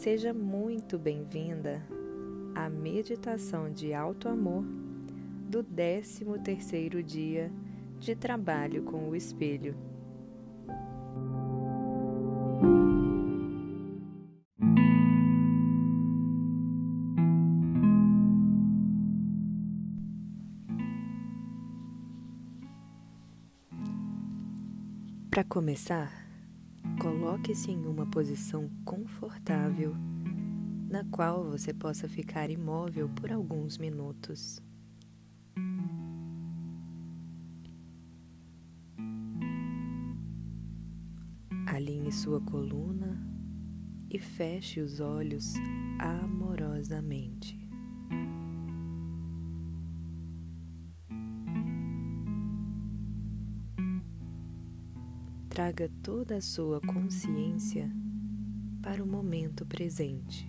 [0.00, 1.86] Seja muito bem-vinda
[2.54, 4.64] à meditação de alto amor
[5.46, 7.52] do 13º dia
[7.98, 9.76] de trabalho com o espelho.
[25.30, 26.19] Para começar,
[27.00, 29.96] coloque-se em uma posição confortável
[30.90, 34.60] na qual você possa ficar imóvel por alguns minutos.
[41.66, 43.18] Alinhe sua coluna
[44.10, 45.54] e feche os olhos
[45.98, 47.59] amorosamente.
[55.50, 57.90] Traga toda a sua consciência
[58.80, 60.48] para o momento presente.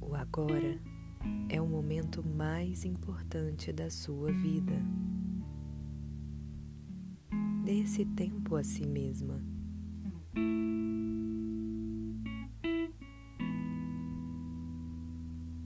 [0.00, 0.80] O agora
[1.50, 4.82] é o momento mais importante da sua vida.
[7.62, 9.38] Dê esse tempo a si mesma.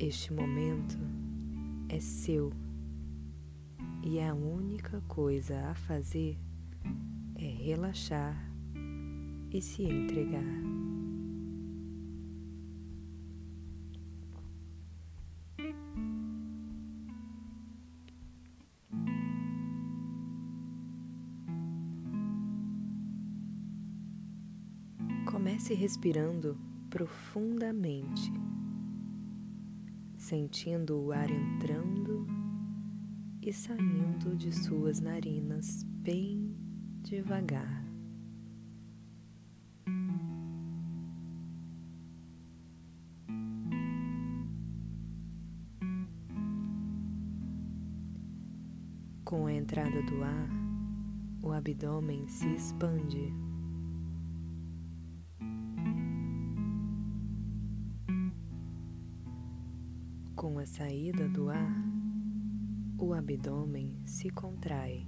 [0.00, 0.98] Este momento
[1.88, 2.52] é seu
[4.04, 6.38] e a única coisa a fazer
[7.36, 8.36] é relaxar
[9.50, 10.44] e se entregar.
[25.24, 26.58] Comece respirando
[26.90, 28.30] profundamente,
[30.18, 32.33] sentindo o ar entrando
[33.46, 36.56] e saindo de suas narinas bem
[37.02, 37.84] devagar.
[49.26, 50.48] Com a entrada do ar,
[51.42, 53.30] o abdômen se expande.
[60.34, 61.94] Com a saída do ar,
[62.98, 65.06] o abdômen se contrai.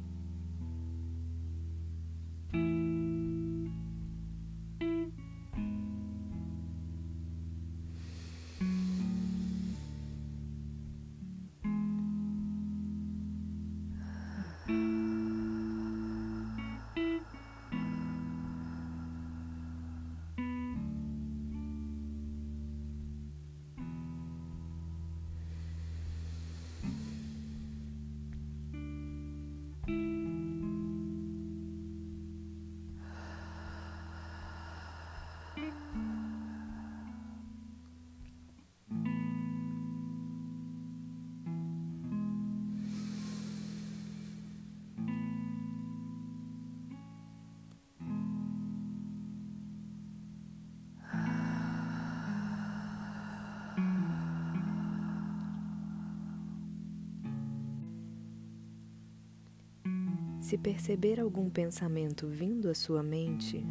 [60.46, 63.66] Se perceber algum pensamento vindo à sua mente,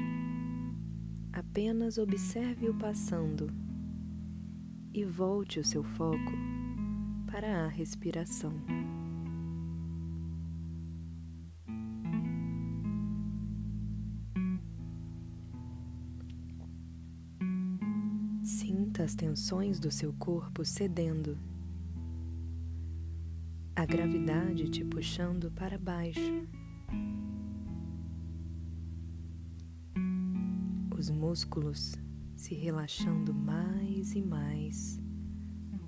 [1.32, 3.50] apenas observe-o passando
[4.94, 6.34] e volte o seu foco
[7.32, 8.52] para a respiração.
[18.44, 21.38] Sinta as tensões do seu corpo cedendo,
[23.74, 26.65] a gravidade te puxando para baixo.
[30.98, 31.94] Os músculos
[32.36, 35.00] se relaxando mais e mais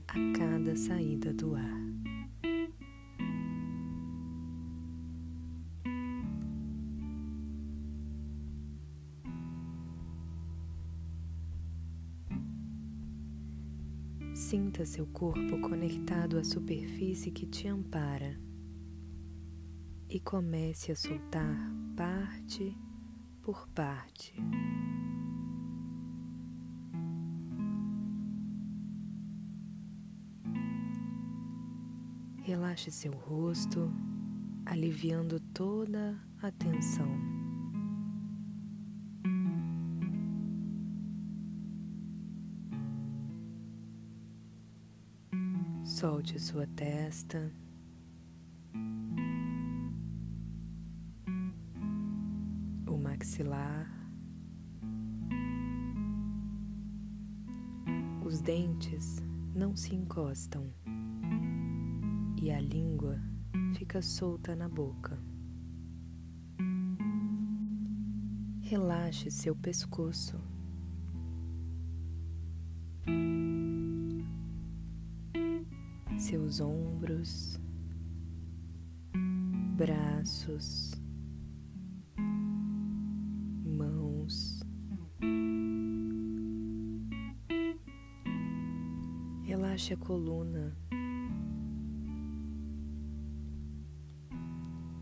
[0.09, 1.87] a cada saída do ar.
[14.33, 18.37] Sinta seu corpo conectado à superfície que te ampara
[20.09, 22.77] e comece a soltar parte
[23.41, 24.33] por parte.
[32.41, 33.91] Relaxe seu rosto,
[34.65, 37.09] aliviando toda a tensão.
[45.83, 47.51] Solte sua testa.
[53.27, 53.85] maxilar,
[58.25, 59.21] os dentes
[59.53, 60.71] não se encostam
[62.41, 63.19] e a língua
[63.75, 65.21] fica solta na boca.
[68.61, 70.39] Relaxe seu pescoço.
[76.17, 77.59] Seus ombros,
[79.75, 80.93] braços,
[89.87, 90.77] Relaxe a coluna,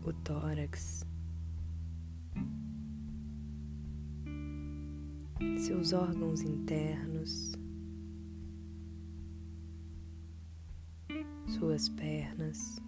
[0.04, 1.04] o tórax.
[5.58, 7.52] seus órgãos internos,
[11.48, 12.80] suas pernas.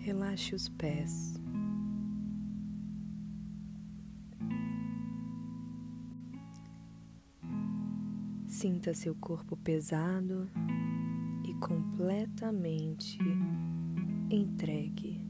[0.00, 1.35] Relaxe os pés.
[8.66, 10.50] Sinta seu corpo pesado
[11.44, 13.16] e completamente
[14.28, 15.25] entregue.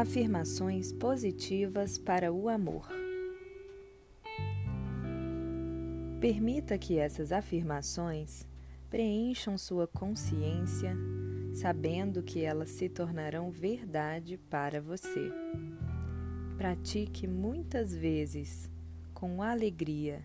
[0.00, 2.88] Afirmações positivas para o amor.
[6.18, 8.48] Permita que essas afirmações
[8.88, 10.96] preencham sua consciência,
[11.52, 15.30] sabendo que elas se tornarão verdade para você.
[16.56, 18.70] Pratique muitas vezes
[19.12, 20.22] com alegria.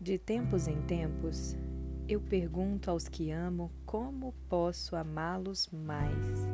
[0.00, 1.56] De tempos em tempos,
[2.08, 6.46] eu pergunto aos que amo como posso amá-los mais.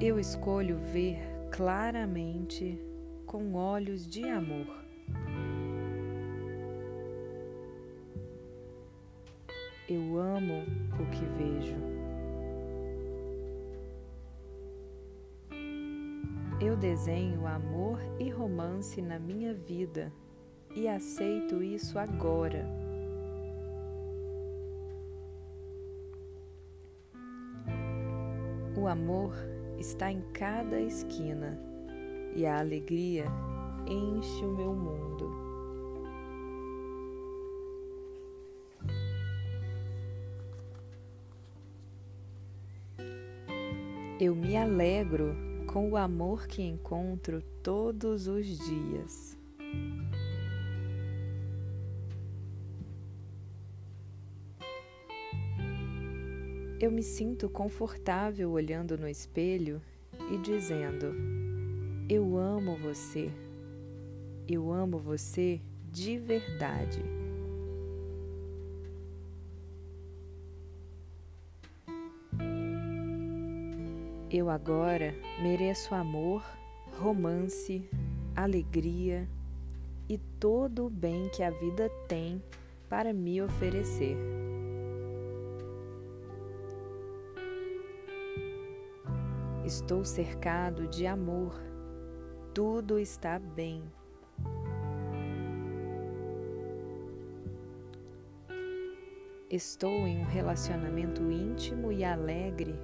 [0.00, 1.18] Eu escolho ver
[1.50, 2.78] claramente
[3.26, 4.66] com olhos de amor.
[9.86, 10.62] Eu amo
[10.98, 11.93] o que vejo.
[16.60, 20.12] Eu desenho amor e romance na minha vida
[20.74, 22.64] e aceito isso agora.
[28.76, 29.34] O amor
[29.78, 31.58] está em cada esquina
[32.36, 33.26] e a alegria
[33.86, 35.44] enche o meu mundo.
[44.20, 49.36] Eu me alegro com o amor que encontro todos os dias.
[56.78, 59.82] Eu me sinto confortável olhando no espelho
[60.30, 61.12] e dizendo:
[62.08, 63.28] Eu amo você.
[64.46, 65.60] Eu amo você
[65.90, 67.02] de verdade.
[74.36, 76.42] Eu agora mereço amor,
[76.98, 77.88] romance,
[78.34, 79.28] alegria
[80.08, 82.42] e todo o bem que a vida tem
[82.88, 84.16] para me oferecer.
[89.64, 91.54] Estou cercado de amor,
[92.52, 93.84] tudo está bem.
[99.48, 102.74] Estou em um relacionamento íntimo e alegre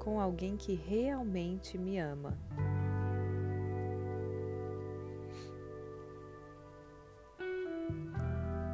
[0.00, 2.36] com alguém que realmente me ama.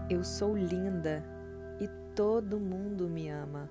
[0.09, 1.23] Eu sou linda
[1.81, 3.69] e todo mundo me ama.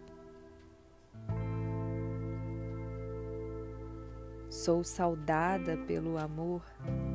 [4.49, 6.61] Sou saudada pelo amor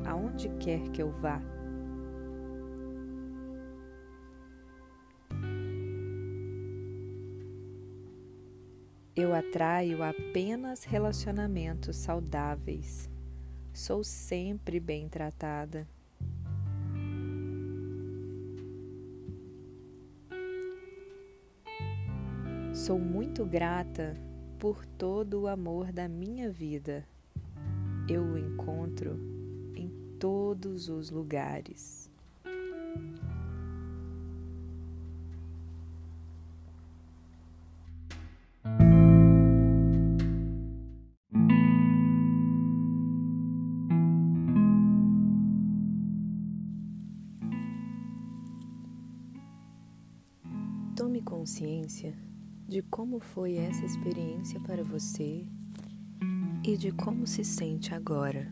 [0.05, 1.39] aonde quer que eu vá.
[9.13, 13.09] Eu atraio apenas relacionamentos saudáveis.
[13.73, 15.85] Sou sempre bem tratada.
[22.73, 24.13] Sou muito grata
[24.57, 27.05] por todo o amor da minha vida.
[28.07, 29.19] Eu o encontro
[29.75, 29.89] em
[30.19, 32.10] todos os lugares.
[52.71, 55.45] De como foi essa experiência para você
[56.63, 58.49] e de como se sente agora.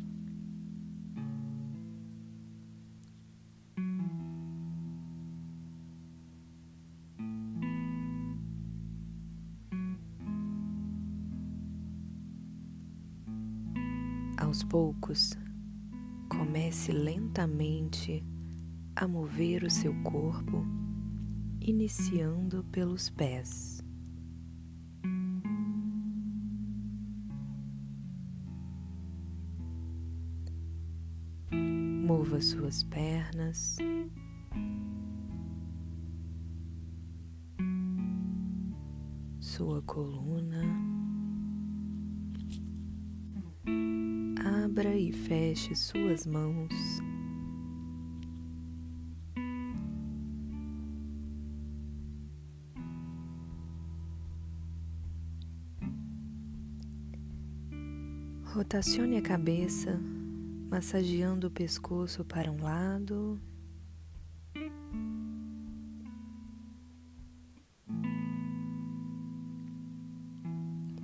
[14.37, 15.31] Aos poucos,
[16.27, 18.21] comece lentamente
[18.97, 20.65] a mover o seu corpo,
[21.61, 23.78] iniciando pelos pés.
[31.51, 33.77] Mova suas pernas.
[39.39, 40.89] Sua coluna.
[44.79, 47.08] abra e feche suas mãos.
[58.59, 59.97] Rotacione a cabeça,
[60.69, 63.39] massageando o pescoço para um lado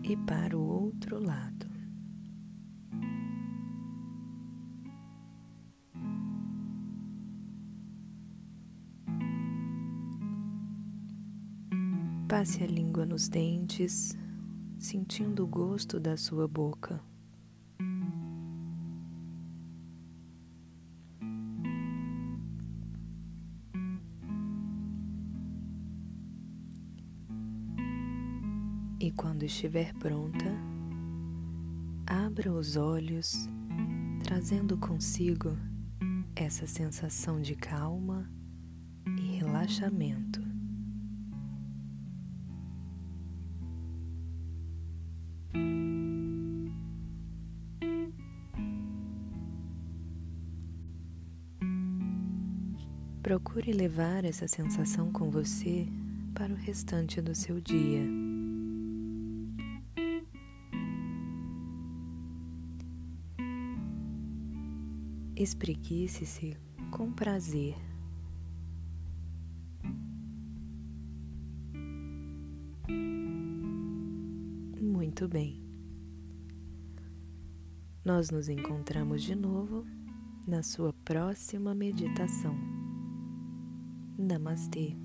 [0.04, 1.66] e para o outro lado.
[12.28, 14.18] Passe a língua nos dentes,
[14.78, 17.15] sentindo o gosto da sua boca.
[28.98, 30.46] E quando estiver pronta,
[32.08, 33.50] abra os olhos,
[34.24, 35.58] trazendo consigo
[36.36, 38.30] essa sensação de calma
[39.06, 40.42] e relaxamento.
[53.22, 55.88] Procure levar essa sensação com você
[56.34, 58.25] para o restante do seu dia.
[65.46, 66.58] Espreguice-se
[66.90, 67.76] com prazer.
[74.82, 75.64] Muito bem.
[78.04, 79.86] Nós nos encontramos de novo
[80.48, 82.56] na sua próxima meditação.
[84.18, 84.96] Namastê.